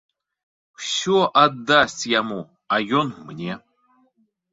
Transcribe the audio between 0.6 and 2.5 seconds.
Усё аддасць яму,